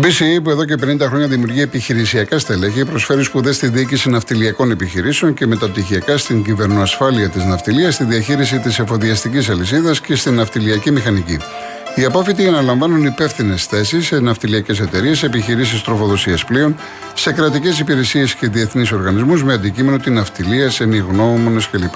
[0.00, 4.70] Το BCE που εδώ και 50 χρόνια δημιουργεί επιχειρησιακά στελέχη προσφέρει σπουδές στη διοίκηση ναυτιλιακών
[4.70, 10.90] επιχειρήσεων και μεταπτυχιακά στην κυβερνοασφάλεια της ναυτιλίας, στη διαχείριση της εφοδιαστικής αλυσίδας και στην ναυτιλιακή
[10.90, 11.38] μηχανική.
[11.98, 16.76] Οι απόφοιτοι αναλαμβάνουν υπεύθυνες θέσεις σε ναυτιλιακές εταιρείες, επιχειρήσεις τροφοδοσίας πλοίων,
[17.14, 21.94] σε κρατικές υπηρεσίες και διεθνείς οργανισμούς με αντικείμενο την ναυτιλία, σε μηγνώμονε κλπ.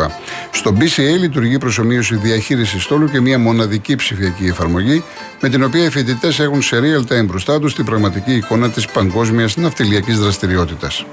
[0.50, 5.04] Στο BCA λειτουργεί προσωμείωση διαχείρισης στόλου και μια μοναδική ψηφιακή εφαρμογή,
[5.40, 8.86] με την οποία οι φοιτητές έχουν σε real time μπροστά τους την πραγματική εικόνα της
[8.86, 11.04] παγκόσμιας ναυτιλιακής δραστηριότητας.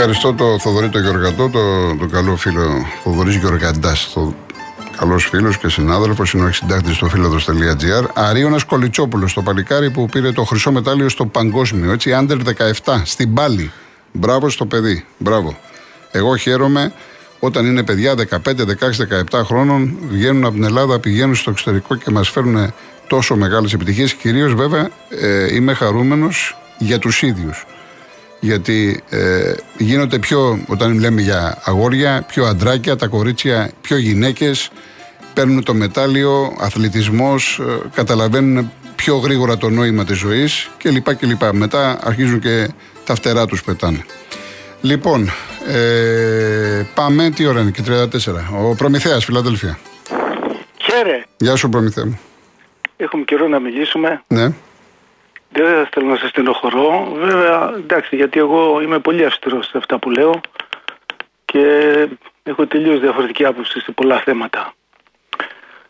[0.00, 4.34] Ευχαριστώ το Θοδωρή το Γεωργατό, το, το καλό φίλο Θοδωρής Γεωργαντά, το
[4.98, 8.06] καλός φίλος και συνάδελφος, είναι ο συντάκτη στο φίλο.gr.
[8.14, 12.38] Αρίωνας Κολιτσόπουλος, το παλικάρι που πήρε το χρυσό μετάλλιο στο παγκόσμιο, έτσι, άντερ
[12.84, 13.72] 17, στην Πάλη.
[14.12, 15.58] Μπράβο στο παιδί, μπράβο.
[16.10, 16.92] Εγώ χαίρομαι
[17.38, 22.10] όταν είναι παιδιά 15, 16, 17 χρόνων, βγαίνουν από την Ελλάδα, πηγαίνουν στο εξωτερικό και
[22.10, 22.72] μας φέρνουν
[23.06, 24.14] τόσο μεγάλες επιτυχίες.
[24.14, 27.66] Κυρίως βέβαια ε, είμαι χαρούμενος για τους ίδιους
[28.40, 34.70] γιατί ε, γίνονται πιο, όταν λέμε για αγόρια, πιο αντράκια, τα κορίτσια πιο γυναίκες,
[35.34, 41.98] παίρνουν το μετάλλιο, αθλητισμός, ε, καταλαβαίνουν πιο γρήγορα το νόημα της ζωής και λοιπά Μετά
[42.02, 42.68] αρχίζουν και
[43.04, 44.04] τα φτερά τους πετάνε.
[44.80, 45.30] Λοιπόν,
[45.68, 48.50] ε, πάμε, τι ώρα είναι και 34.
[48.70, 49.78] Ο Προμηθέας, Φιλαδέλφια.
[50.78, 51.24] Χαίρε.
[51.36, 52.18] Γεια σου Προμηθέα μου.
[52.96, 54.22] Έχουμε καιρό να μιλήσουμε.
[54.26, 54.52] Ναι.
[55.50, 57.12] Δεν θέλω να σα στενοχωρώ.
[57.14, 60.40] Βέβαια, εντάξει, γιατί εγώ είμαι πολύ αυστηρός σε αυτά που λέω
[61.44, 62.08] και
[62.42, 64.72] έχω τελείως διαφορετική άποψη σε πολλά θέματα.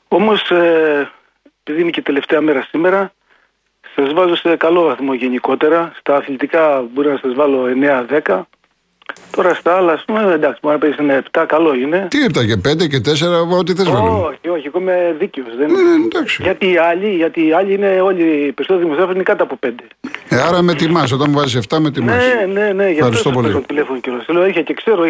[0.09, 1.11] Όμως, ε,
[1.63, 3.13] επειδή είναι και τελευταία μέρα σήμερα,
[3.95, 5.93] σας βάζω σε καλό βαθμό γενικότερα.
[5.99, 8.47] Στα αθλητικά μπορεί να σας βάλω 9-10.
[9.31, 12.07] Τώρα στα άλλα, ας πούμε, εντάξει, μπορεί να παίξει ένα 7, καλό είναι.
[12.11, 15.57] Τι 7 και 5 και 4, ό,τι θες να Όχι, όχι, εγώ είμαι δίκαιος.
[15.57, 15.71] Δεν...
[15.71, 16.43] Ναι, εντάξει.
[16.43, 19.71] Γιατί οι άλλοι, γιατί οι άλλοι είναι όλοι, οι περισσότεροι δημοσιογράφοι είναι κάτω από 5.
[20.29, 22.17] Ε, άρα με τιμάς, όταν μου βάζεις 7 με τιμάς.
[22.17, 23.53] Ναι, ναι, ναι, γι' αυτό πολύ.
[23.53, 25.05] το τηλέφωνο και λέω, είχε και ξέρω,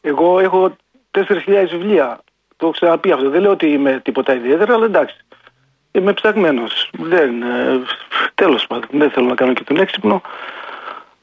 [0.00, 0.76] εγώ έχω
[1.10, 1.22] 4.000
[1.70, 2.20] βιβλία.
[2.56, 3.30] Το έχω ξαναπεί αυτό.
[3.30, 5.16] Δεν λέω ότι είμαι τίποτα ιδιαίτερα, αλλά εντάξει.
[5.92, 6.90] Είμαι ψαγμένος.
[6.98, 7.42] Δεν.
[7.42, 7.80] Ε,
[8.34, 10.22] Τέλος πάντων, δεν θέλω να κάνω και τον έξυπνο.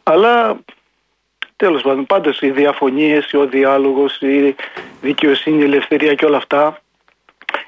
[0.04, 0.58] Αλλά
[1.62, 4.56] Τέλος πάντων, πάντως οι διαφωνίες, ο διάλογος, η
[5.02, 6.82] δικαιοσύνη, η ελευθερία και όλα αυτά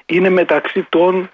[0.06, 1.30] είναι μεταξύ των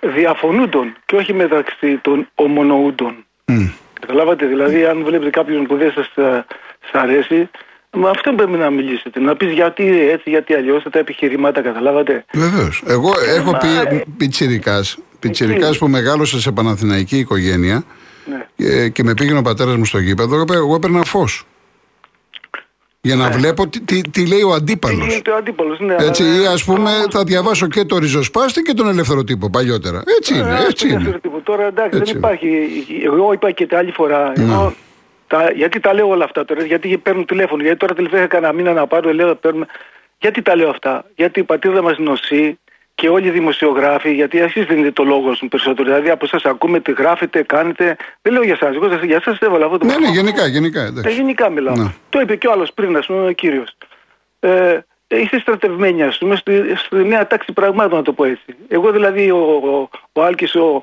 [0.00, 3.26] διαφωνούντων και όχι μεταξύ των ομονοούντων.
[3.44, 3.70] Mm.
[4.00, 6.08] Καταλάβατε, δηλαδή, αν βλέπετε κάποιον που δεν σας
[6.92, 7.50] αρέσει,
[7.96, 9.20] με αυτό πρέπει να μιλήσετε.
[9.20, 12.24] Να πεις γιατί έτσι, γιατί αλλιώς, τα επιχειρημάτα, καταλάβατε.
[12.32, 12.82] Βεβαίως.
[12.86, 14.84] Εγώ έχω πει πιτσυρικά,
[15.18, 17.84] πιτσυρικά που μεγάλωσα σε παναθηναϊκή οικογένεια
[18.24, 18.46] ναι.
[18.56, 21.46] και, και με πήγαινε ο πατέρας μου στο γήπεδο, εγώ έπαιρνα φως.
[23.04, 23.36] Για να ναι.
[23.36, 25.80] βλέπω τι, τι, τι, λέει ο αντίπαλος.
[25.80, 30.02] Ναι, έτσι, ή ας πούμε, θα διαβάσω και το ριζοσπάστη και τον ελεύθερο τύπο παλιότερα.
[30.18, 30.54] Έτσι είναι.
[30.60, 31.18] Ε, έτσι είναι.
[31.22, 31.40] Τύπο.
[31.40, 32.48] Τώρα εντάξει, δεν υπάρχει.
[33.04, 34.32] Εγώ είπα και την άλλη φορά.
[34.36, 34.44] Ναι.
[34.44, 34.74] Εγώ,
[35.26, 37.62] τα, γιατί τα λέω όλα αυτά τώρα, γιατί παίρνουν τηλέφωνο.
[37.62, 39.66] Γιατί τώρα τελευταία κανένα μήνα να πάρω, λέω, παίρνουμε.
[40.18, 42.58] Γιατί τα λέω αυτά; Γιατί η πατρίδα μας νοσεί,
[42.94, 45.88] και όλοι οι δημοσιογράφοι, γιατί εσείς δίνετε το λόγο σου περισσότερο.
[45.88, 47.96] Δηλαδή από εσάς ακούμε τι γράφετε, κάνετε.
[48.22, 48.74] Δεν λέω για εσάς.
[48.74, 50.92] Εγώ για εσάς έβαλα αυτό το Ναι, ναι, γενικά, γενικά.
[51.04, 51.76] Ε, γενικά μιλάω.
[51.76, 51.92] Ναι.
[52.08, 53.76] Το είπε και ο άλλος πριν, ας πούμε, ο κύριος.
[54.40, 54.78] Ε,
[55.08, 58.56] είστε στρατευμένοι, ας πούμε, στη, στη νέα τάξη πραγμάτων, να το πω έτσι.
[58.68, 60.82] Εγώ δηλαδή, ο, ο, ο Άλκης, ο,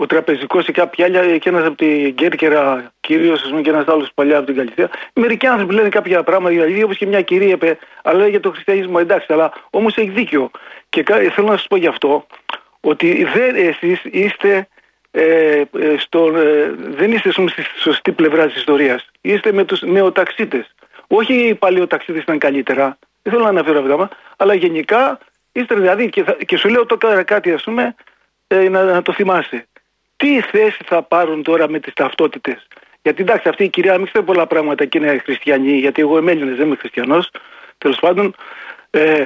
[0.00, 3.86] ο τραπεζικός και κάποια άλλα, και ένα από την Κέρκερα κυρίως, ας πούμε, και ένας
[3.86, 4.90] άλλος παλιά από την Καλυθέα.
[5.14, 8.96] Μερικοί άνθρωποι λένε κάποια πράγματα, δηλαδή όπως και μια κυρία είπε, αλλά για το χριστιανισμό,
[9.00, 10.50] εντάξει, αλλά όμως έχει δίκιο.
[10.88, 11.02] Και
[11.34, 12.26] θέλω να σας πω γι' αυτό,
[12.80, 14.68] ότι δεν εσείς είστε.
[15.10, 19.10] Ε, ε, στο, ε, δεν είστε στη σωστή πλευρά της ιστορίας.
[19.20, 20.74] Είστε με τους νεοταξίτες.
[21.06, 22.98] Όχι οι παλαιοταξίτες ήταν καλύτερα.
[23.22, 25.18] Δεν θέλω να αναφέρω αυτά, αλλά γενικά
[25.52, 26.08] είστε δηλαδή.
[26.08, 27.94] Και, θα, και σου λέω τώρα κάτι, ας πούμε,
[28.46, 29.66] ε, να, να το θυμάσαι
[30.18, 32.66] τι θέση θα πάρουν τώρα με τις ταυτότητες;
[33.02, 36.30] Γιατί εντάξει, αυτή η κυρία μην ξέρει πολλά πράγματα και είναι χριστιανή, γιατί εγώ είμαι
[36.30, 37.30] Έλληνας, δεν είμαι χριστιανός.
[37.78, 38.34] Τέλος πάντων,
[38.90, 39.24] ε,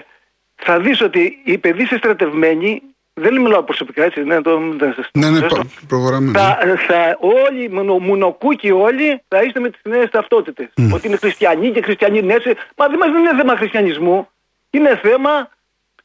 [0.54, 2.82] θα δεις ότι οι παιδί στρατευμένοι,
[3.14, 5.46] δεν μιλάω προσωπικά έτσι, ναι, το, δεν ναι, ναι,
[5.88, 6.30] προχωράμε.
[6.38, 10.68] Θα, θα, όλοι, μουνοκούκοι όλοι, θα είστε με τις νέες ταυτότητες.
[10.76, 10.90] Mm.
[10.94, 12.34] Ότι είναι χριστιανοί και χριστιανοί ναι,
[12.76, 14.28] μα δεν είναι θέμα χριστιανισμού.
[14.70, 15.48] Είναι θέμα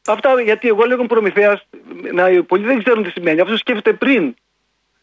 [0.06, 1.62] αυτά, γιατί εγώ λέγω προμηθεία,
[2.46, 3.40] πολλοί δεν ξέρουν τι σημαίνει.
[3.40, 4.34] Αυτό σκέφτεται πριν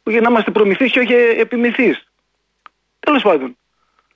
[0.05, 2.03] για να είμαστε προμηθείς και όχι επιμηθείς.
[2.99, 3.57] Τέλος πάντων.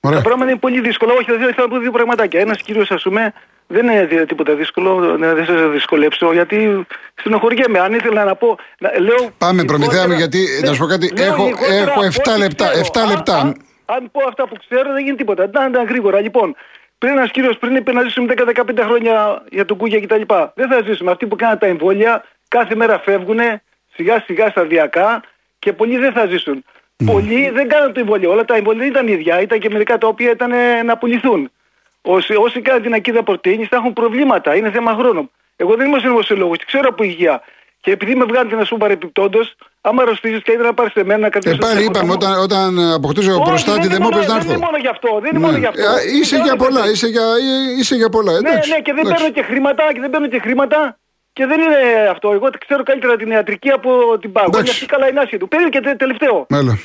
[0.00, 0.18] Ωραία.
[0.18, 1.12] Το πράγμα είναι πολύ δύσκολο.
[1.12, 2.40] Όχι, θέλω να πω δύο πραγματάκια.
[2.40, 3.32] Ένας κύριος, ας πούμε,
[3.66, 7.78] δεν είναι τίποτα δύσκολο, δεν σας δυσκολέψω, γιατί στενοχωριέμαι.
[7.78, 8.58] Αν ήθελα να πω.
[8.78, 11.12] Να, λέω, Πάμε, προμηθέα μου, γιατί ναι, να σου πω κάτι.
[11.16, 12.00] Έχω, έχω
[12.34, 12.66] 7 λεπτά.
[12.72, 13.36] 7 λεπτά.
[13.36, 15.50] Αν, αν, πω αυτά που ξέρω, δεν γίνει τίποτα.
[15.52, 16.20] Να, να, γρήγορα.
[16.20, 16.56] Λοιπόν,
[17.00, 20.22] Πριν ένας κύριος πριν είπε να ζήσουμε 10-15 χρόνια για τον Κούγια κτλ.
[20.54, 21.10] Δεν θα ζήσουμε.
[21.10, 23.38] Αυτοί που κάνουν τα εμβόλια κάθε μέρα φεύγουν
[23.94, 25.22] σιγά σιγά σταδιακά
[25.60, 26.64] και πολλοί δεν θα ζήσουν.
[26.64, 27.06] Mm.
[27.12, 28.30] Πολλοί δεν κάνουν το εμβόλιο.
[28.30, 29.40] Όλα τα εμβόλια ήταν ίδια.
[29.40, 30.52] Ήταν και μερικά τα οποία ήταν
[30.84, 31.50] να πουληθούν.
[32.02, 34.56] Όσοι, όσοι κάνουν την ακίδα πρωτενη θα έχουν προβλήματα.
[34.56, 35.30] Είναι θέμα χρόνου.
[35.56, 37.42] Εγώ δεν είμαι συνωμοσιολόγος, ξέρω από υγεία.
[37.80, 39.40] Και επειδή με βγάλετε να σου παρεπιπτόντω,
[39.80, 43.88] άμα αρρωστήσει και ήθελα να πάρεις εμένα να Ε, πάλι είπαμε, όταν, όταν αποκτήσω προστάτης
[43.88, 44.34] δεν μου να έρθω.
[44.34, 45.18] Δεν είναι μόνο γι' αυτό.
[45.22, 45.46] Δεν είναι ναι.
[45.46, 45.80] μόνο γι αυτό.
[45.80, 47.22] Ε, είσαι, για πολλά, είσαι, για,
[47.78, 48.32] είσαι για πολλά.
[48.32, 50.98] Ναι, ναι, και δεν παίρνω και χρήματα και δεν παίρνω και χρήματα.
[51.32, 52.32] Και δεν είναι αυτό.
[52.32, 54.58] Εγώ ξέρω καλύτερα την ιατρική από την πάγο.
[54.58, 55.48] Είναι αυτή καλά η νάση του.
[55.48, 56.46] Παίρνει και τελευταίο.
[56.48, 56.78] Μέλα.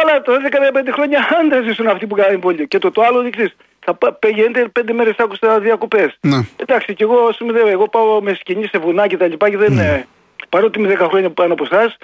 [0.00, 2.68] Αλλά το 15 χρόνια αν δεν ζήσουν αυτοί που κάνουν πολύ.
[2.68, 3.52] Και το, το άλλο δεν
[3.84, 6.18] θα πηγαίνετε πέντε μέρες άκουσα διακοπές.
[6.20, 6.46] Ναι.
[6.56, 9.72] Εντάξει, και εγώ, πούμε, εγώ πάω με σκηνή σε βουνά και τα λοιπά και δεν.
[9.72, 10.04] Ναι.
[10.48, 11.96] Παρότι είμαι 10 χρόνια πάνω από εσάς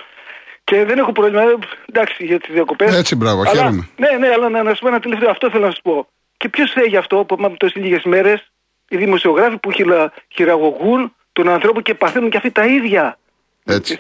[0.64, 1.42] και δεν έχω πρόβλημα.
[1.42, 1.56] Ε,
[1.86, 2.96] εντάξει, για τις διακοπές.
[2.96, 3.88] Έτσι, μπράβο, αλλά, χαίρομαι.
[3.96, 5.30] Ναι, ναι, αλλά να, να σου πω ένα τελευταίο.
[5.30, 6.08] Αυτό θέλω να σου πω.
[6.36, 8.52] Και ποιος θέλει αυτό που πάμε τόσε λίγες μέρες,
[8.88, 13.17] οι δημοσιογράφοι που χειρα, χειραγωγούν τον ανθρώπο και παθαίνουν και αυτοί τα ίδια.
[13.64, 13.99] Έτσι.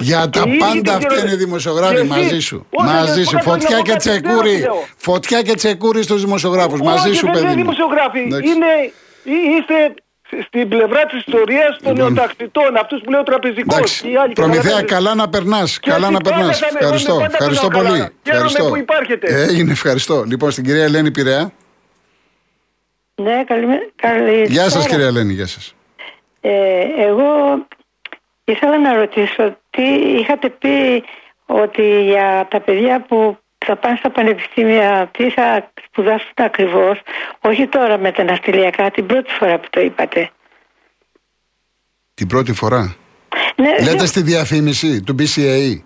[0.00, 2.66] Για τα πάντα αυτά είναι οι δημοσιογράφοι μαζί σου.
[2.84, 3.40] μαζί σου.
[3.42, 4.66] Φωτιά και τσεκούρι.
[4.96, 6.80] Φωτιά και τσεκούρι στους δημοσιογράφους.
[6.80, 7.38] Μαζί σου, παιδί.
[7.38, 8.20] Δεν είναι δημοσιογράφοι.
[8.20, 8.92] Είναι,
[9.58, 9.94] είστε
[10.46, 12.12] στην πλευρά της ιστορίας των λοιπόν.
[12.12, 13.76] νεοταξιτών, αυτούς που λέει ο τραπεζικό.
[14.34, 15.80] Προμηθέα, καλά να περνάς.
[15.80, 16.62] Καλά να περνάς.
[16.62, 17.20] Ευχαριστώ.
[17.30, 18.08] Ευχαριστώ πολύ.
[18.22, 18.64] Ευχαριστώ.
[18.64, 19.42] που υπάρχετε.
[19.42, 20.22] Έγινε, ευχαριστώ.
[20.26, 21.52] Λοιπόν, στην κυρία Ελένη Πειραιά.
[23.14, 23.44] Ναι,
[23.96, 24.44] καλή.
[24.46, 25.74] Γεια σας, κυρία Ελένη, γεια σας.
[26.40, 27.26] Ε, εγώ
[28.44, 29.82] ήθελα να ρωτήσω τι
[30.18, 31.04] είχατε πει
[31.46, 37.00] ότι για τα παιδιά που θα πάνε στα πανεπιστήμια, τι θα σπουδάσουν ακριβώς,
[37.40, 40.30] όχι τώρα με τα ναυτιλιακά, την πρώτη φορά που το είπατε.
[42.14, 42.96] Την πρώτη φορά;
[43.56, 44.06] Ναι, Λέτε ναι.
[44.06, 45.82] στη διαφήμιση του BCAE.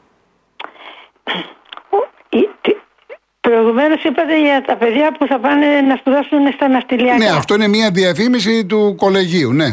[3.41, 7.17] Προηγουμένως είπατε για τα παιδιά που θα πάνε να σπουδάσουν στα ναυτιλιακά.
[7.17, 9.71] Ναι, αυτό είναι μια διαφήμιση του κολεγίου, ναι.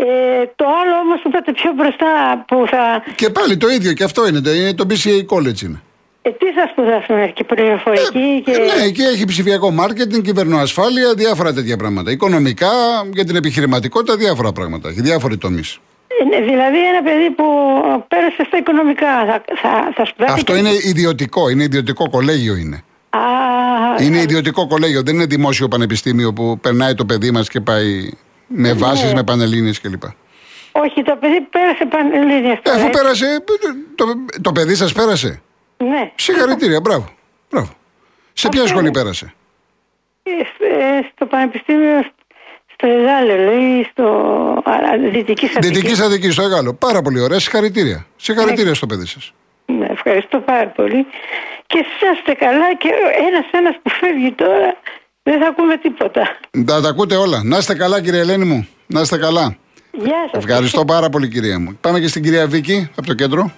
[0.00, 0.04] Ε,
[0.56, 3.02] το άλλο όμως είπατε πιο μπροστά που θα.
[3.14, 4.50] Και πάλι το ίδιο και αυτό είναι.
[4.50, 5.80] Είναι το BCA College είναι.
[6.22, 8.50] Ε, τι θα σπουδάσουμε, και πληροφορική ε, και.
[8.50, 12.10] Ναι, εκεί έχει ψηφιακό μάρκετινγκ, κυβερνοασφάλεια, διάφορα τέτοια πράγματα.
[12.10, 12.70] Οικονομικά,
[13.12, 14.88] για την επιχειρηματικότητα, διάφορα πράγματα.
[14.88, 15.78] Έχει διάφοροι τομείς.
[16.08, 17.44] Ε, ναι, δηλαδή ένα παιδί που
[18.08, 20.32] πέρασε στα οικονομικά θα, θα, θα σπουδάσει.
[20.32, 22.82] Αυτό είναι ιδιωτικό, είναι ιδιωτικό κολέγιο είναι.
[23.10, 23.20] Α,
[24.00, 28.10] είναι ιδιωτικό κολέγιο, δεν είναι δημόσιο πανεπιστήμιο που περνάει το παιδί μας και πάει
[28.48, 29.14] με βάσεις, ναι.
[29.14, 30.02] με πανελίνε κλπ.
[30.72, 32.60] Όχι, το παιδί πέρασε πανελίνε.
[32.62, 33.44] Ε, αφού πέρασε,
[33.94, 34.04] το,
[34.42, 35.42] το παιδί σας πέρασε;
[35.76, 36.12] Ναι.
[36.14, 37.08] Συγχαρητήρια, μπράβο.
[37.50, 37.68] μπράβο.
[38.32, 39.34] Σε ποια σχολή πέρασε;
[40.22, 42.04] Ε, ε, στο Πανεπιστήμιο
[42.74, 44.04] στο Εγάλο, ή στο
[45.10, 45.74] Δυτικής Αττική.
[45.74, 46.74] Δυτικής Αττική, στο Εγάλο.
[46.74, 47.38] Πάρα πολύ ωραία.
[47.38, 48.06] Συγχαρητήρια.
[48.16, 48.74] Συγχαρητήρια ναι.
[48.74, 49.32] στο παιδί σας.
[49.66, 51.06] Ναι, ευχαριστώ πάρα πολύ.
[51.66, 52.88] Και είστε καλά και
[53.26, 54.76] ένα-ένα που φεύγει τώρα
[55.30, 56.36] δεν θα ακούμε τίποτα.
[56.50, 57.42] Να τα ακούτε όλα.
[57.44, 58.68] Να είστε καλά, κύριε Ελένη μου.
[58.86, 59.56] Να είστε καλά.
[59.92, 60.44] Γεια σας.
[60.44, 61.78] Ευχαριστώ πάρα πολύ, κυρία μου.
[61.80, 63.52] Πάμε και στην κυρία Βίκη από το κέντρο.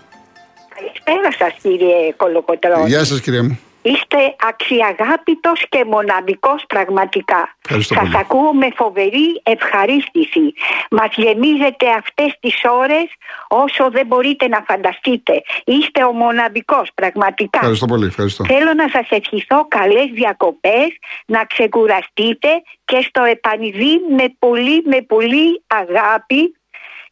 [0.75, 2.89] Καλησπέρα σας, κύριε Κολοκοτρόνη.
[2.89, 3.59] Γεια σας, κυρία μου.
[3.83, 7.57] Είστε αξιαγάπητος και μοναδικός πραγματικά.
[7.69, 10.53] Σας ακούω με φοβερή ευχαρίστηση.
[10.91, 13.07] Μας γεμίζετε αυτές τις ώρες
[13.49, 15.43] όσο δεν μπορείτε να φανταστείτε.
[15.65, 17.59] Είστε ο μοναδικός πραγματικά.
[17.59, 18.07] Ευχαριστώ πολύ.
[18.07, 18.45] Ευχαριστώ.
[18.45, 20.89] Θέλω να σας ευχηθώ καλές διακοπές,
[21.27, 22.49] να ξεκουραστείτε
[22.85, 26.55] και στο επανειδή με πολύ με πολύ αγάπη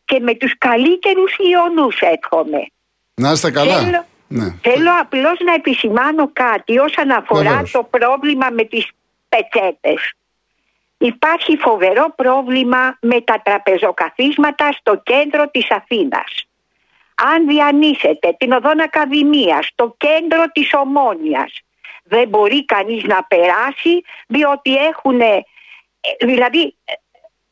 [0.05, 2.67] και με τους καλύτερους ιονούς εύχομαι.
[3.15, 4.07] Να είστε καλά.
[4.29, 4.55] Ναι.
[4.63, 8.89] Θέλω απλώς να επισημάνω κάτι όσον αφορά το πρόβλημα με τις
[9.29, 10.13] πετσέτες.
[10.99, 16.47] Υπάρχει φοβερό πρόβλημα με τα τραπεζοκαθίσματα στο κέντρο της Αθήνας.
[17.15, 21.63] Αν διανύσετε την οδόν Ακαδημίας στο κέντρο της Ομόνιας
[22.09, 25.21] δεν μπορεί κανείς να περάσει διότι έχουν
[26.21, 26.75] δηλαδή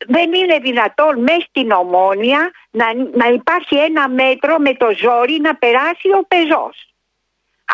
[0.07, 5.57] δεν είναι δυνατόν μέσα στην ομόνια να, να υπάρχει ένα μέτρο με το ζόρι να
[5.57, 6.91] περάσει ο πεζός.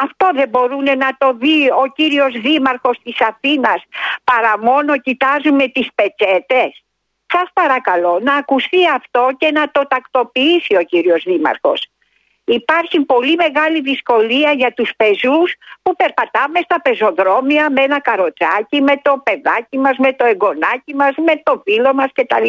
[0.00, 3.82] Αυτό δεν μπορούν να το δει ο κύριος Δήμαρχος της Αθήνας
[4.24, 6.82] παρά μόνο κοιτάζουμε τις πετσέτες.
[7.26, 11.88] Σας παρακαλώ να ακουστεί αυτό και να το τακτοποιήσει ο κύριος Δήμαρχος.
[12.44, 19.00] Υπάρχει πολύ μεγάλη δυσκολία για τους πεζούς που περπατάμε στα πεζοδρόμια με ένα καροτσάκι, με
[19.02, 22.48] το παιδάκι μας, με το εγγονάκι μας, με το φίλο μας κτλ.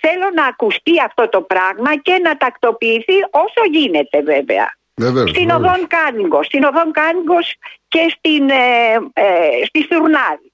[0.00, 4.76] Θέλω να ακουστεί αυτό το πράγμα και να τακτοποιηθεί όσο γίνεται βέβαια.
[4.94, 7.54] Βεβαίως, στην Οδόν Κάνιγγος, στην Οδόν Κάνιγγος
[7.88, 10.52] και στην, ε, ε, στη Στουρνάρη.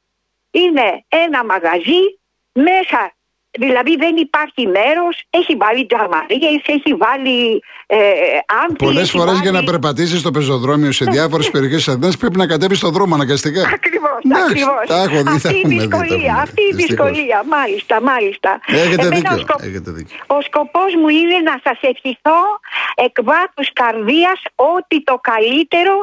[0.51, 2.19] Είναι ένα μαγαζί
[2.53, 3.13] μέσα
[3.59, 5.23] Δηλαδή δεν υπάρχει μέρος.
[5.31, 7.99] Έχει βάλει τζαμαρίες, έχει βάλει ε,
[8.63, 8.77] άμπλη.
[8.77, 9.43] Πολλές φορές βάλει...
[9.43, 13.15] για να περπατήσεις στο πεζοδρόμιο σε διάφορες περιοχές της Αθήνας πρέπει να κατέβεις στον δρόμο
[13.15, 13.63] αναγκαστικά.
[13.75, 14.87] Ακριβώς.
[14.87, 16.35] Τα έχω δει, αυτή η δυσκολία.
[16.43, 17.45] Αυτή η δυσκολία.
[17.49, 18.61] Μάλιστα, μάλιστα.
[18.67, 19.37] Έχετε Εμένα δίκιο.
[19.37, 19.55] Ο, σκο...
[19.69, 20.19] Έχετε δίκιο.
[20.27, 22.41] ο σκοπός μου είναι να σας ευχηθώ
[22.95, 25.95] εκ βάθους καρδίας ότι το καλύτερο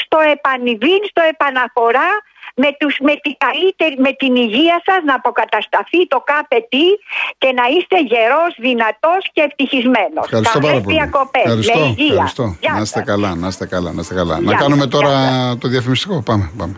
[0.00, 2.08] στο επανειδήν, στο επαναφορά
[2.62, 6.84] με, τους, με, την καλύτερη, με την υγεία σας να αποκατασταθεί το κάθε τι
[7.42, 10.24] και να είστε γερός, δυνατός και ευτυχισμένος.
[10.28, 10.96] Ευχαριστώ Καλές πάρα πολύ.
[10.96, 12.12] διακοπές, Ευχαριστώ, με υγεία.
[12.12, 12.44] ευχαριστώ.
[12.64, 13.08] Γεια Να είστε σας.
[13.10, 14.34] καλά, να είστε καλά, να είστε καλά.
[14.40, 16.16] Γεια να σας, κάνουμε τώρα γεια το διαφημιστικό.
[16.28, 16.74] Πάμε, πάμε.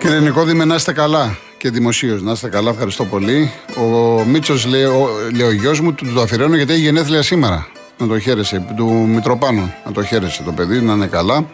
[0.00, 2.22] Κύριε Νικόδημε, να είστε καλά και δημοσίως.
[2.22, 3.52] Να είστε καλά, ευχαριστώ πολύ.
[3.76, 7.66] Ο Μίτσος λέει, ο, λέει ο γιος μου, του το αφιερώνω γιατί έχει γενέθλια σήμερα.
[7.98, 8.64] Να το χαίρεσαι.
[8.76, 9.74] Του Μητροπάνου.
[9.84, 11.46] Να το χαίρεσαι το παιδί, να είναι καλά.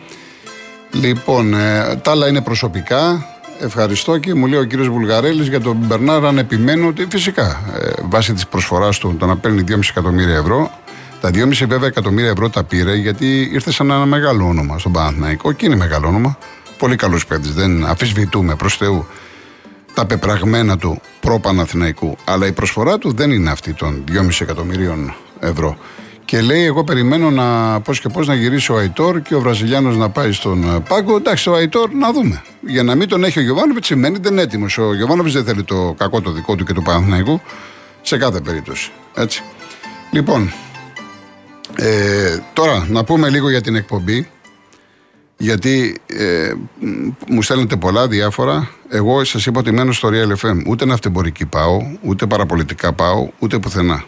[0.90, 3.26] Λοιπόν, ε, τα άλλα είναι προσωπικά.
[3.60, 7.90] Ευχαριστώ και μου λέει ο κύριος Βουλγαρέλης για τον Μπερνάρ αν επιμένω ότι φυσικά ε,
[8.02, 10.70] βάσει της προσφοράς του το να παίρνει 2,5 εκατομμύρια ευρώ.
[11.20, 15.52] Τα 2,5 βέβαια εκατομμύρια ευρώ τα πήρε γιατί ήρθε σαν ένα μεγάλο όνομα στον Παναθηναϊκό
[15.52, 16.38] και είναι μεγάλο όνομα.
[16.78, 17.52] Πολύ καλός παίκτης.
[17.54, 19.06] Δεν αφισβητούμε προς Θεού
[19.96, 22.16] τα πεπραγμένα του προ-Παναθηναϊκού.
[22.24, 25.76] Αλλά η προσφορά του δεν είναι αυτή των 2,5 εκατομμυρίων ευρώ.
[26.24, 29.96] Και λέει: Εγώ περιμένω να πώς και πώς να γυρίσει ο Αϊτόρ και ο Βραζιλιάνος
[29.96, 31.16] να πάει στον ε, πάγκο.
[31.16, 32.42] Εντάξει, ο Αϊτόρ να δούμε.
[32.60, 34.78] Για να μην τον έχει ο Γιωβάνοβιτς σημαίνει δεν είναι έτοιμος.
[34.78, 37.40] Ο Γιωβάνοβιτς δεν θέλει το κακό το δικό του και του Παναθηναϊκού
[38.02, 38.90] σε κάθε περίπτωση.
[39.14, 39.42] Έτσι.
[40.10, 40.52] Λοιπόν,
[41.76, 44.28] ε, τώρα να πούμε λίγο για την εκπομπή.
[45.36, 48.70] Γιατί ε, μ, μου στέλνετε πολλά διάφορα.
[48.88, 50.62] Εγώ σας είπα ότι μένω στο Real FM.
[50.66, 54.04] Ούτε ναυτεμπορική πάω, ούτε παραπολιτικά πάω, ούτε πουθενά.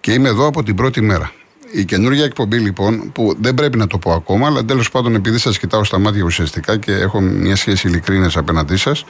[0.00, 1.32] Και είμαι εδώ από την πρώτη μέρα.
[1.72, 5.38] Η καινούργια εκπομπή λοιπόν, που δεν πρέπει να το πω ακόμα, αλλά τέλος πάντων επειδή
[5.38, 9.04] σας κοιτάω στα μάτια ουσιαστικά και έχω μια σχέση ειλικρίνεια απέναντί σας,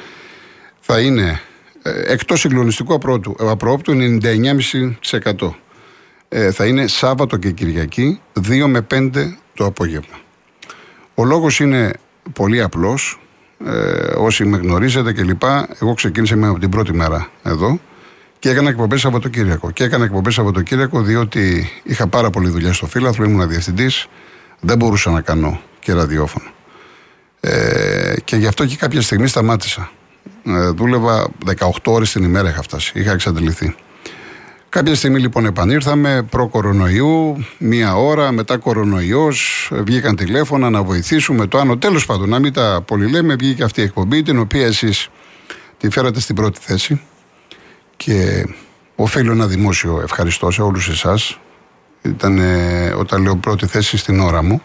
[0.80, 1.40] θα είναι
[1.82, 5.54] ε, εκτός συγκλονιστικού απρόπτου, απρόπτου 99,5%.
[6.28, 9.10] Ε, θα είναι Σάββατο και Κυριακή, 2 με 5
[9.54, 10.20] το απόγευμα.
[11.14, 11.92] Ο λόγος είναι
[12.32, 13.20] πολύ απλός.
[13.66, 15.42] Ε, όσοι με γνωρίζετε κλπ.
[15.80, 17.80] Εγώ ξεκίνησα με από την πρώτη μέρα εδώ
[18.38, 19.70] και έκανα εκπομπές Σαββατοκύριακο.
[19.70, 24.08] Και έκανα εκπομπές Σαββατοκύριακο διότι είχα πάρα πολλή δουλειά στο φύλαθρο, ήμουν διευθυντής,
[24.60, 26.50] δεν μπορούσα να κάνω και ραδιόφωνο.
[27.40, 29.90] Ε, και γι' αυτό και κάποια στιγμή σταμάτησα.
[30.44, 31.28] Ε, δούλευα
[31.58, 32.92] 18 ώρες την ημέρα είχα φτάσει.
[32.94, 33.74] Είχα εξαντληθεί.
[34.72, 41.76] Κάποια στιγμή λοιπόν επανήρθαμε προ-κορονοϊού, μία ώρα, μετά κορονοϊός, βγήκαν τηλέφωνα να βοηθήσουμε το άνω.
[41.76, 45.08] Τέλος πάντων, να μην τα πολυλέμε, βγήκε αυτή η εκπομπή, την οποία εσείς
[45.78, 47.00] τη φέρατε στην πρώτη θέση
[47.96, 48.46] και
[48.96, 51.38] οφείλω ένα δημόσιο ευχαριστώ σε όλους εσάς.
[52.02, 54.62] Ήταν ε, όταν λέω πρώτη θέση στην ώρα μου.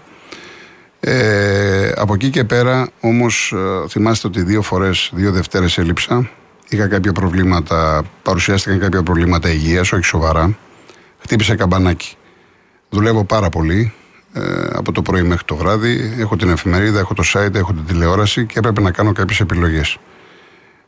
[1.00, 6.30] Ε, από εκεί και πέρα όμως ε, θυμάστε ότι δύο φορές, δύο Δευτέρες έλειψα
[6.70, 10.58] Είχα κάποια προβλήματα, παρουσιάστηκαν κάποια προβλήματα υγείας, όχι σοβαρά.
[11.20, 12.16] Χτύπησε καμπανάκι.
[12.90, 13.94] Δουλεύω πάρα πολύ
[14.34, 14.42] ε,
[14.74, 16.16] από το πρωί μέχρι το βράδυ.
[16.20, 19.98] Έχω την εφημερίδα, έχω το site, έχω την τηλεόραση και έπρεπε να κάνω κάποιες επιλογές.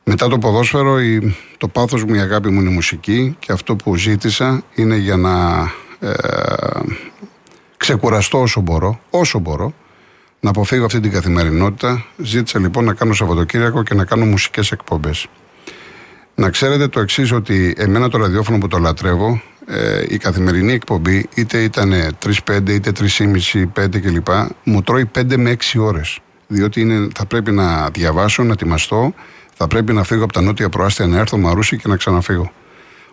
[0.04, 3.76] Μετά το ποδόσφαιρο, η, το πάθος μου, η αγάπη μου είναι η μουσική και αυτό
[3.76, 5.62] που ζήτησα είναι για να
[6.00, 6.14] ε,
[7.78, 9.74] ξεκουραστώ όσο μπορώ, όσο μπορώ,
[10.40, 12.06] να αποφύγω αυτή την καθημερινότητα.
[12.18, 15.28] Ζήτησα λοιπόν να κάνω Σαββατοκύριακο και να κάνω μουσικές εκπομπές.
[16.40, 21.30] Να ξέρετε το εξής, ότι εμένα το ραδιόφωνο που το λατρεύω, ε, η καθημερινή εκπομπή,
[21.36, 24.28] είτε ήταν 3-5, είτε 3,5, 5 κλπ.,
[24.64, 26.20] μου τρώει 5 με 6 ώρες.
[26.48, 29.14] Διότι είναι, θα πρέπει να διαβάσω, να ετοιμαστώ,
[29.54, 32.52] θα πρέπει να φύγω από τα νότια προάστια, να έρθω Μαρούσι και να ξαναφύγω.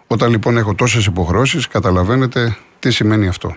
[0.07, 3.57] Όταν λοιπόν έχω τόσες υποχρεώσεις, καταλαβαίνετε τι σημαίνει αυτό.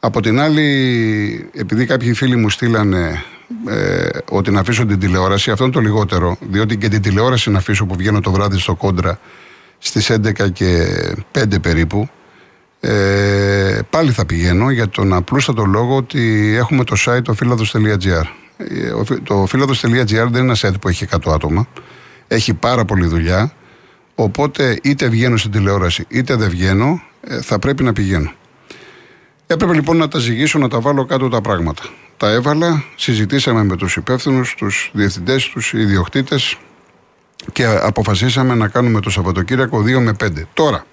[0.00, 3.22] Από την άλλη, επειδή κάποιοι φίλοι μου στείλανε
[3.68, 7.58] ε, ότι να αφήσω την τηλεόραση, αυτό είναι το λιγότερο, διότι και την τηλεόραση να
[7.58, 9.18] αφήσω που βγαίνω το βράδυ στο κόντρα
[9.78, 10.86] στις 11 και
[11.32, 12.08] 5 περίπου,
[12.80, 18.24] ε, πάλι θα πηγαίνω για τον απλούστατο λόγο ότι έχουμε το site το φιλαδος.gr.
[18.56, 21.66] Ε, Το φιλαδος.gr δεν είναι ένα site που έχει 100 άτομα,
[22.28, 23.52] έχει πάρα πολλή δουλειά,
[24.14, 28.32] οπότε είτε βγαίνω στην τηλεόραση είτε δεν βγαίνω, ε, θα πρέπει να πηγαίνω.
[29.52, 31.82] Έπρεπε λοιπόν να τα ζυγίσω, να τα βάλω κάτω τα πράγματα.
[32.16, 36.56] Τα έβαλα, συζητήσαμε με τους υπεύθυνους, τους διευθυντές, τους ιδιοκτήτες
[37.52, 40.46] και αποφασίσαμε να κάνουμε το Σαββατοκύριακο 2 με 5.
[40.54, 40.86] Τώρα,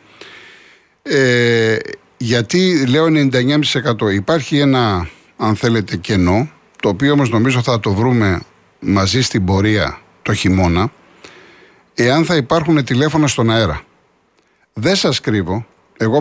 [1.01, 1.77] ε,
[2.17, 6.49] γιατί λέω 99% υπάρχει ένα, αν θέλετε, κενό,
[6.81, 8.41] το οποίο όμως νομίζω θα το βρούμε
[8.79, 10.91] μαζί στην πορεία το χειμώνα,
[11.93, 13.81] εάν θα υπάρχουν τηλέφωνα στον αέρα.
[14.73, 15.65] Δεν σας κρύβω,
[15.97, 16.19] εγώ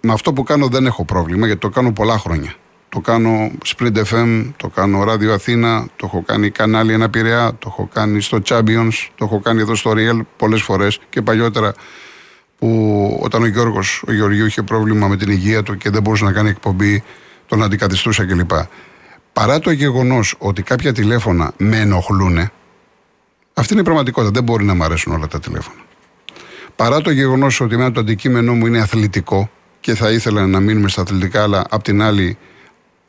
[0.00, 2.54] με αυτό που κάνω δεν έχω πρόβλημα γιατί το κάνω πολλά χρόνια.
[2.88, 7.68] Το κάνω Sprint FM, το κάνω Radio Αθήνα, το έχω κάνει κανάλι ένα Πειραιά, το
[7.70, 11.74] έχω κάνει στο Champions, το έχω κάνει εδώ στο Real πολλές φορές και παλιότερα
[12.58, 16.24] που όταν ο Γιώργος, ο Γεωργίου είχε πρόβλημα με την υγεία του και δεν μπορούσε
[16.24, 17.02] να κάνει εκπομπή,
[17.46, 18.50] τον αντικαθιστούσα κλπ.
[19.32, 22.50] Παρά το γεγονός ότι κάποια τηλέφωνα με ενοχλούν,
[23.54, 24.32] αυτή είναι η πραγματικότητα.
[24.32, 25.80] Δεν μπορεί να μου αρέσουν όλα τα τηλέφωνα.
[26.76, 29.50] Παρά το γεγονός ότι εμένα το αντικείμενό μου είναι αθλητικό
[29.80, 32.38] και θα ήθελα να μείνουμε στα αθλητικά, αλλά απ' την άλλη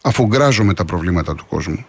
[0.01, 1.85] αφού γκράζομαι τα προβλήματα του κόσμου.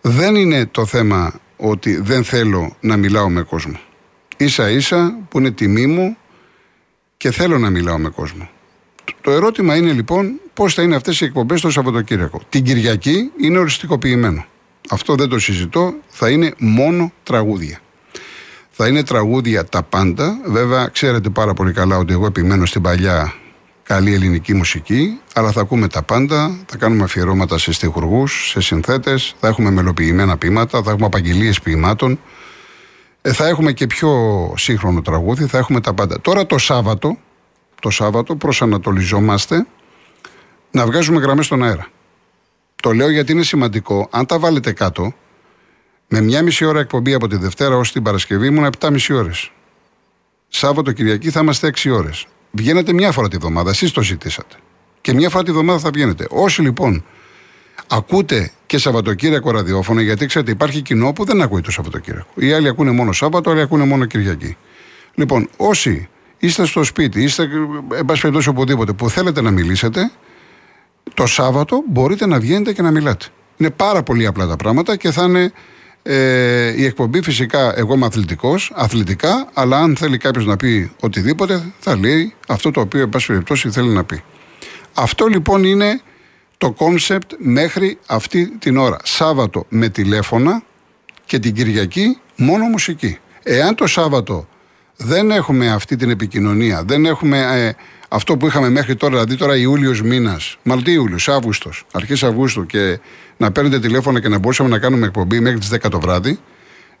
[0.00, 3.80] Δεν είναι το θέμα ότι δεν θέλω να μιλάω με κόσμο.
[4.36, 6.16] Ίσα ίσα που είναι τιμή μου
[7.16, 8.48] και θέλω να μιλάω με κόσμο.
[9.20, 12.40] Το ερώτημα είναι λοιπόν πώς θα είναι αυτές οι εκπομπές το Σαββατοκύριακο.
[12.48, 14.44] Την Κυριακή είναι οριστικοποιημένο.
[14.90, 17.78] Αυτό δεν το συζητώ, θα είναι μόνο τραγούδια.
[18.70, 20.38] Θα είναι τραγούδια τα πάντα.
[20.44, 23.34] Βέβαια, ξέρετε πάρα πολύ καλά ότι εγώ επιμένω στην παλιά
[23.84, 29.34] καλή ελληνική μουσική, αλλά θα ακούμε τα πάντα, θα κάνουμε αφιερώματα σε στιχουργούς, σε συνθέτες,
[29.40, 32.20] θα έχουμε μελοποιημένα ποίηματα, θα έχουμε απαγγελίες ποιημάτων,
[33.22, 34.12] ε, θα έχουμε και πιο
[34.56, 36.20] σύγχρονο τραγούδι, θα έχουμε τα πάντα.
[36.20, 37.18] Τώρα το Σάββατο,
[37.80, 39.66] το Σάββατο προσανατολιζόμαστε
[40.70, 41.86] να βγάζουμε γραμμές στον αέρα.
[42.82, 45.14] Το λέω γιατί είναι σημαντικό, αν τα βάλετε κάτω,
[46.08, 49.50] με μια μισή ώρα εκπομπή από τη Δευτέρα ως την Παρασκευή ήμουν 7,5 ώρες.
[50.48, 52.26] Σάββατο Κυριακή θα είμαστε 6 ώρες.
[52.56, 54.56] Βγαίνετε μια φορά τη βδομάδα, εσείς το ζητήσατε.
[55.00, 56.26] Και μια φορά τη βδομάδα θα βγαίνετε.
[56.30, 57.04] Όσοι λοιπόν
[57.88, 62.28] ακούτε και Σαββατοκύριακο ραδιόφωνο, γιατί ξέρετε υπάρχει κοινό που δεν ακούει το Σαββατοκύριακο.
[62.34, 64.56] Οι άλλοι ακούνε μόνο Σάββατο, άλλοι ακούνε μόνο Κυριακή.
[65.14, 66.08] Λοιπόν, όσοι
[66.38, 67.42] είστε στο σπίτι, είστε
[67.94, 70.10] εν πάση περιπτώσει οπουδήποτε που θέλετε να μιλήσετε,
[71.14, 73.26] το Σάββατο μπορείτε να βγαίνετε και να μιλάτε.
[73.56, 75.52] Είναι πάρα πολύ απλά τα πράγματα και θα είναι
[76.06, 81.72] ε, η εκπομπή φυσικά, εγώ είμαι αθλητικός, αθλητικά, αλλά αν θέλει κάποιος να πει οτιδήποτε,
[81.78, 84.22] θα λέει αυτό το οποίο, εν πάση περιπτώσει, θέλει να πει.
[84.94, 86.00] Αυτό λοιπόν είναι
[86.58, 88.96] το concept μέχρι αυτή την ώρα.
[89.02, 90.62] Σάββατο με τηλέφωνα
[91.26, 93.18] και την Κυριακή μόνο μουσική.
[93.42, 94.48] Εάν το Σάββατο
[94.96, 97.72] δεν έχουμε αυτή την επικοινωνία, δεν έχουμε ε,
[98.14, 102.98] αυτό που είχαμε μέχρι τώρα, δηλαδή τώρα Ιούλιος μήνας, μάλλον Ιούλιος, Αύγουστος, αρχές Αυγούστου και
[103.36, 106.38] να παίρνετε τηλέφωνο και να μπορούσαμε να κάνουμε εκπομπή μέχρι τις 10 το βράδυ,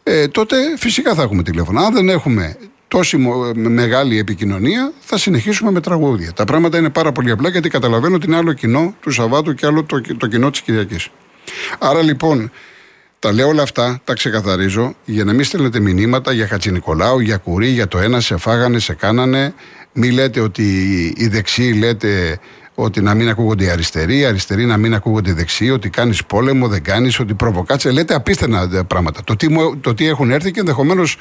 [0.02, 1.80] ε, τότε φυσικά θα έχουμε τηλέφωνο.
[1.80, 2.56] Αν δεν έχουμε
[2.88, 3.16] τόση
[3.54, 6.32] μεγάλη επικοινωνία, θα συνεχίσουμε με τραγούδια.
[6.32, 9.66] Τα πράγματα είναι πάρα πολύ απλά γιατί καταλαβαίνω ότι είναι άλλο κοινό του Σαββάτου και
[9.66, 11.08] άλλο το, το κοινό της Κυριακής.
[11.78, 12.50] Άρα λοιπόν,
[13.24, 17.68] τα λέω όλα αυτά, τα ξεκαθαρίζω για να μην στέλνετε μηνύματα για Χατζηνικολάου, για Κουρί,
[17.68, 19.54] για το ένα σε φάγανε, σε κάνανε.
[19.92, 20.64] Μην λέτε ότι
[21.16, 22.38] οι δεξιοί λέτε
[22.74, 26.24] ότι να μην ακούγονται οι αριστεροί, οι αριστεροί να μην ακούγονται οι δεξιοί, ότι κάνεις
[26.24, 27.90] πόλεμο, δεν κάνεις, ότι προβοκάτσε.
[27.90, 29.24] Λέτε απίστευτα πράγματα.
[29.24, 29.46] Το τι,
[29.80, 31.16] το τι έχουν έρθει και ενδεχομένως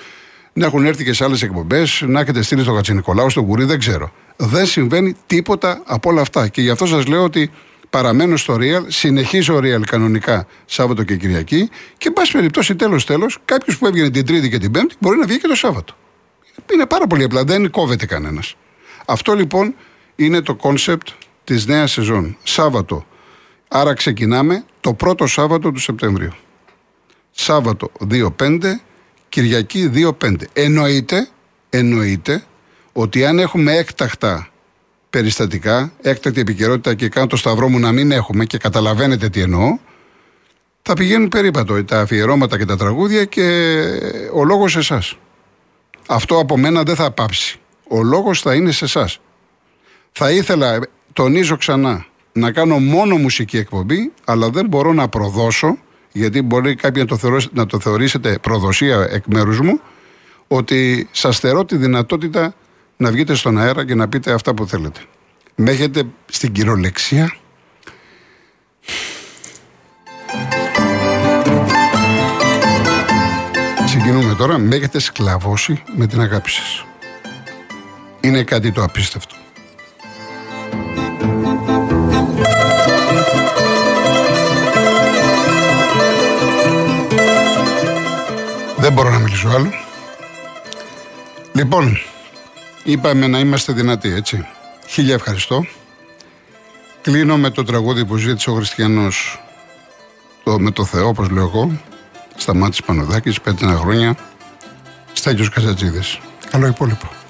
[0.53, 3.79] να έχουν έρθει και σε άλλες εκπομπές, να έχετε στείλει στο Κατσινικολάου, στον Κουρί, δεν
[3.79, 4.11] ξέρω.
[4.35, 6.47] Δεν συμβαίνει τίποτα από όλα αυτά.
[6.47, 7.51] Και γι' αυτό σας λέω ότι
[7.93, 13.77] παραμένω στο Real, συνεχίζω Real κανονικά Σάββατο και Κυριακή και, εν πάση περιπτώσει, τέλο-τέλο, κάποιος
[13.77, 15.95] που έβγαινε την Τρίτη και την Πέμπτη μπορεί να βγει και το Σάββατο.
[16.73, 18.55] Είναι πάρα πολύ απλά, δεν κόβεται κανένας.
[19.05, 19.75] Αυτό λοιπόν
[20.15, 21.07] είναι το concept
[21.43, 22.37] της νέας σεζόν.
[22.43, 23.05] Σάββατο.
[23.67, 26.33] Άρα ξεκινάμε το πρώτο Σάββατο του Σεπτεμβρίου.
[27.31, 27.91] Σάββατο
[28.37, 28.59] 2-5,
[29.29, 30.35] Κυριακή 2-5.
[30.53, 31.27] Εννοείται,
[31.69, 32.43] εννοείται
[32.93, 34.47] ότι αν έχουμε έκτακτα
[35.13, 39.77] περιστατικά, έκτακτη επικαιρότητα και κάνω το σταυρό μου να μην έχουμε και καταλαβαίνετε τι εννοώ,
[40.81, 43.83] θα πηγαίνουν περίπατο τα αφιερώματα και τα τραγούδια και
[44.33, 45.17] ο λόγος σε εσάς.
[46.07, 47.59] Αυτό από μένα δεν θα πάψει.
[47.87, 49.19] Ο λόγος θα είναι σε εσάς.
[50.11, 50.79] Θα ήθελα
[51.13, 55.77] τονίζω ξανά, να κάνω μόνο μουσική εκπομπή, αλλά δεν μπορώ να προδώσω,
[56.11, 59.79] γιατί μπορεί κάποιοι να το, να το θεωρήσετε προδοσία εκ μέρους μου,
[60.47, 62.53] ότι σας θερώ τη δυνατότητα
[63.03, 64.99] να βγείτε στον αέρα και να πείτε αυτά που θέλετε.
[65.55, 67.35] Με έχετε στην κυριολεξία;
[73.85, 76.85] Συγκινούμε τώρα, με έχετε σκλαβώσει με την αγάπη σας.
[78.21, 79.35] Είναι κάτι το απίστευτο.
[88.77, 89.69] Δεν μπορώ να μιλήσω άλλο.
[91.53, 91.97] Λοιπόν,
[92.83, 94.47] είπαμε να είμαστε δυνατοί, έτσι.
[94.87, 95.65] Χίλια ευχαριστώ.
[97.01, 99.43] Κλείνω με το τραγούδι που ζήτησε ο Χριστιανός
[100.43, 101.81] το, με το Θεό, όπως λέω εγώ,
[102.35, 104.15] Σταμάτης Πανοδάκης, πέντε χρόνια,
[105.13, 106.19] Στάγιος Καζατζίδης.
[106.49, 107.22] Καλό υπόλοιπο.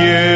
[0.00, 0.27] you.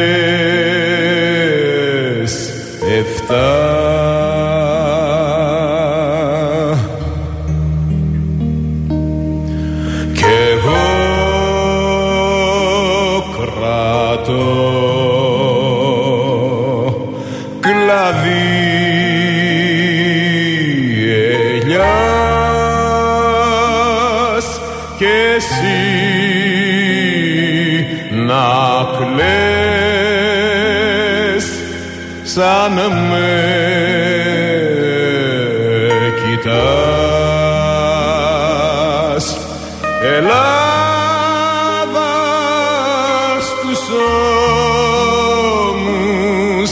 [45.69, 46.71] Ώμους